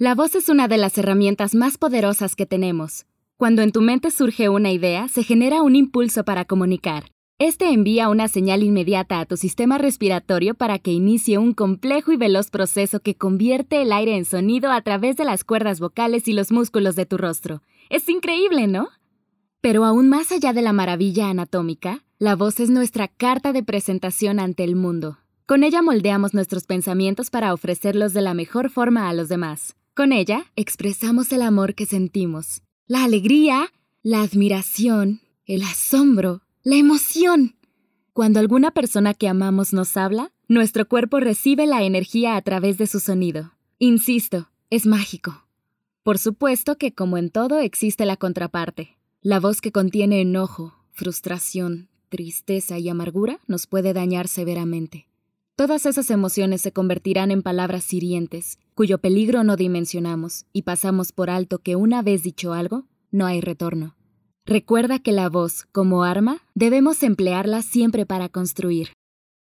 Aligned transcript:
La 0.00 0.14
voz 0.14 0.34
es 0.34 0.48
una 0.48 0.66
de 0.66 0.78
las 0.78 0.96
herramientas 0.96 1.54
más 1.54 1.76
poderosas 1.76 2.34
que 2.34 2.46
tenemos. 2.46 3.04
Cuando 3.36 3.60
en 3.60 3.70
tu 3.70 3.82
mente 3.82 4.10
surge 4.10 4.48
una 4.48 4.72
idea, 4.72 5.08
se 5.08 5.22
genera 5.22 5.60
un 5.60 5.76
impulso 5.76 6.24
para 6.24 6.46
comunicar. 6.46 7.04
Este 7.38 7.68
envía 7.68 8.08
una 8.08 8.26
señal 8.28 8.62
inmediata 8.62 9.20
a 9.20 9.26
tu 9.26 9.36
sistema 9.36 9.76
respiratorio 9.76 10.54
para 10.54 10.78
que 10.78 10.90
inicie 10.90 11.36
un 11.36 11.52
complejo 11.52 12.12
y 12.12 12.16
veloz 12.16 12.48
proceso 12.48 13.00
que 13.00 13.14
convierte 13.14 13.82
el 13.82 13.92
aire 13.92 14.16
en 14.16 14.24
sonido 14.24 14.72
a 14.72 14.80
través 14.80 15.18
de 15.18 15.26
las 15.26 15.44
cuerdas 15.44 15.80
vocales 15.80 16.28
y 16.28 16.32
los 16.32 16.50
músculos 16.50 16.96
de 16.96 17.04
tu 17.04 17.18
rostro. 17.18 17.60
Es 17.90 18.08
increíble, 18.08 18.68
¿no? 18.68 18.88
Pero 19.60 19.84
aún 19.84 20.08
más 20.08 20.32
allá 20.32 20.54
de 20.54 20.62
la 20.62 20.72
maravilla 20.72 21.28
anatómica, 21.28 22.04
la 22.18 22.36
voz 22.36 22.58
es 22.60 22.70
nuestra 22.70 23.06
carta 23.06 23.52
de 23.52 23.62
presentación 23.62 24.40
ante 24.40 24.64
el 24.64 24.76
mundo. 24.76 25.18
Con 25.44 25.62
ella 25.62 25.82
moldeamos 25.82 26.32
nuestros 26.32 26.64
pensamientos 26.64 27.28
para 27.28 27.52
ofrecerlos 27.52 28.14
de 28.14 28.22
la 28.22 28.32
mejor 28.32 28.70
forma 28.70 29.10
a 29.10 29.12
los 29.12 29.28
demás. 29.28 29.76
Con 30.00 30.14
ella 30.14 30.46
expresamos 30.56 31.30
el 31.30 31.42
amor 31.42 31.74
que 31.74 31.84
sentimos, 31.84 32.62
la 32.86 33.04
alegría, 33.04 33.70
la 34.02 34.22
admiración, 34.22 35.20
el 35.44 35.60
asombro, 35.60 36.40
la 36.62 36.76
emoción. 36.76 37.56
Cuando 38.14 38.40
alguna 38.40 38.70
persona 38.70 39.12
que 39.12 39.28
amamos 39.28 39.74
nos 39.74 39.98
habla, 39.98 40.32
nuestro 40.48 40.88
cuerpo 40.88 41.20
recibe 41.20 41.66
la 41.66 41.82
energía 41.82 42.36
a 42.36 42.40
través 42.40 42.78
de 42.78 42.86
su 42.86 42.98
sonido. 42.98 43.52
Insisto, 43.78 44.48
es 44.70 44.86
mágico. 44.86 45.44
Por 46.02 46.16
supuesto 46.16 46.78
que 46.78 46.94
como 46.94 47.18
en 47.18 47.28
todo 47.28 47.58
existe 47.58 48.06
la 48.06 48.16
contraparte. 48.16 48.96
La 49.20 49.38
voz 49.38 49.60
que 49.60 49.70
contiene 49.70 50.22
enojo, 50.22 50.76
frustración, 50.92 51.90
tristeza 52.08 52.78
y 52.78 52.88
amargura 52.88 53.38
nos 53.46 53.66
puede 53.66 53.92
dañar 53.92 54.28
severamente. 54.28 55.09
Todas 55.60 55.84
esas 55.84 56.10
emociones 56.10 56.62
se 56.62 56.72
convertirán 56.72 57.30
en 57.30 57.42
palabras 57.42 57.92
hirientes, 57.92 58.58
cuyo 58.74 58.96
peligro 58.96 59.44
no 59.44 59.56
dimensionamos, 59.56 60.46
y 60.54 60.62
pasamos 60.62 61.12
por 61.12 61.28
alto 61.28 61.58
que 61.58 61.76
una 61.76 62.00
vez 62.00 62.22
dicho 62.22 62.54
algo, 62.54 62.86
no 63.10 63.26
hay 63.26 63.42
retorno. 63.42 63.94
Recuerda 64.46 65.00
que 65.00 65.12
la 65.12 65.28
voz, 65.28 65.66
como 65.70 66.02
arma, 66.02 66.38
debemos 66.54 67.02
emplearla 67.02 67.60
siempre 67.60 68.06
para 68.06 68.30
construir. 68.30 68.94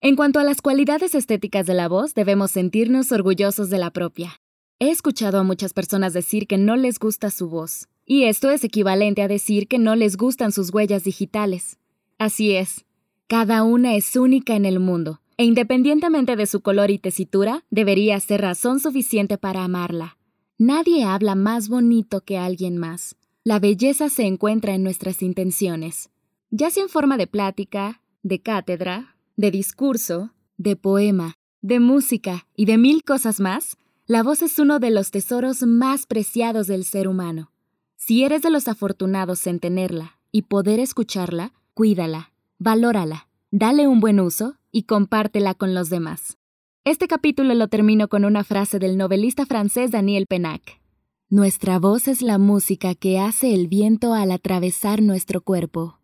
En 0.00 0.16
cuanto 0.16 0.38
a 0.38 0.44
las 0.44 0.62
cualidades 0.62 1.14
estéticas 1.14 1.66
de 1.66 1.74
la 1.74 1.86
voz, 1.86 2.14
debemos 2.14 2.52
sentirnos 2.52 3.12
orgullosos 3.12 3.68
de 3.68 3.76
la 3.76 3.90
propia. 3.90 4.40
He 4.78 4.88
escuchado 4.88 5.38
a 5.38 5.44
muchas 5.44 5.74
personas 5.74 6.14
decir 6.14 6.46
que 6.46 6.56
no 6.56 6.76
les 6.76 6.98
gusta 6.98 7.28
su 7.28 7.50
voz, 7.50 7.88
y 8.06 8.24
esto 8.24 8.48
es 8.48 8.64
equivalente 8.64 9.20
a 9.20 9.28
decir 9.28 9.68
que 9.68 9.78
no 9.78 9.94
les 9.96 10.16
gustan 10.16 10.50
sus 10.50 10.72
huellas 10.72 11.04
digitales. 11.04 11.78
Así 12.16 12.52
es, 12.52 12.86
cada 13.26 13.64
una 13.64 13.96
es 13.96 14.16
única 14.16 14.56
en 14.56 14.64
el 14.64 14.80
mundo, 14.80 15.20
e 15.40 15.44
independientemente 15.44 16.36
de 16.36 16.44
su 16.44 16.60
color 16.60 16.90
y 16.90 16.98
tesitura, 16.98 17.64
debería 17.70 18.20
ser 18.20 18.42
razón 18.42 18.78
suficiente 18.78 19.38
para 19.38 19.64
amarla. 19.64 20.18
Nadie 20.58 21.04
habla 21.04 21.34
más 21.34 21.70
bonito 21.70 22.20
que 22.20 22.36
alguien 22.36 22.76
más. 22.76 23.16
La 23.42 23.58
belleza 23.58 24.10
se 24.10 24.26
encuentra 24.26 24.74
en 24.74 24.82
nuestras 24.82 25.22
intenciones, 25.22 26.10
ya 26.50 26.68
sea 26.68 26.82
en 26.82 26.90
forma 26.90 27.16
de 27.16 27.26
plática, 27.26 28.02
de 28.22 28.42
cátedra, 28.42 29.16
de 29.36 29.50
discurso, 29.50 30.34
de 30.58 30.76
poema, 30.76 31.32
de 31.62 31.80
música 31.80 32.46
y 32.54 32.66
de 32.66 32.76
mil 32.76 33.02
cosas 33.02 33.40
más. 33.40 33.78
La 34.04 34.22
voz 34.22 34.42
es 34.42 34.58
uno 34.58 34.78
de 34.78 34.90
los 34.90 35.10
tesoros 35.10 35.62
más 35.62 36.04
preciados 36.04 36.66
del 36.66 36.84
ser 36.84 37.08
humano. 37.08 37.50
Si 37.96 38.24
eres 38.24 38.42
de 38.42 38.50
los 38.50 38.68
afortunados 38.68 39.46
en 39.46 39.58
tenerla 39.58 40.18
y 40.32 40.42
poder 40.42 40.80
escucharla, 40.80 41.54
cuídala, 41.72 42.30
valórala, 42.58 43.26
dale 43.50 43.88
un 43.88 44.00
buen 44.00 44.20
uso 44.20 44.59
y 44.72 44.84
compártela 44.84 45.54
con 45.54 45.74
los 45.74 45.90
demás. 45.90 46.38
Este 46.84 47.08
capítulo 47.08 47.54
lo 47.54 47.68
termino 47.68 48.08
con 48.08 48.24
una 48.24 48.42
frase 48.42 48.78
del 48.78 48.96
novelista 48.96 49.46
francés 49.46 49.90
Daniel 49.90 50.26
Pennac. 50.26 50.80
Nuestra 51.28 51.78
voz 51.78 52.08
es 52.08 52.22
la 52.22 52.38
música 52.38 52.96
que 52.96 53.20
hace 53.20 53.54
el 53.54 53.68
viento 53.68 54.14
al 54.14 54.32
atravesar 54.32 55.02
nuestro 55.02 55.42
cuerpo. 55.42 55.99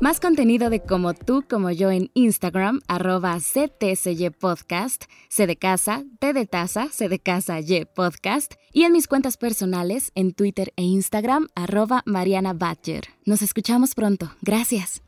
Más 0.00 0.18
contenido 0.18 0.70
de 0.70 0.80
como 0.80 1.12
tú, 1.12 1.44
como 1.46 1.70
yo 1.70 1.90
en 1.90 2.10
Instagram, 2.14 2.80
arroba 2.88 3.36
CTSY 3.36 4.30
Podcast, 4.30 5.04
C 5.28 5.46
de 5.46 5.56
casa, 5.56 6.04
T 6.18 6.32
de 6.32 6.46
taza, 6.46 6.88
C 6.88 7.10
de 7.10 7.18
casa 7.18 7.60
Y 7.60 7.84
Podcast, 7.84 8.54
y 8.72 8.84
en 8.84 8.92
mis 8.92 9.06
cuentas 9.06 9.36
personales 9.36 10.10
en 10.14 10.32
Twitter 10.32 10.72
e 10.76 10.84
Instagram, 10.84 11.48
arroba 11.54 12.02
Mariana. 12.06 12.56
Nos 13.26 13.42
escuchamos 13.42 13.94
pronto. 13.94 14.32
Gracias. 14.40 15.02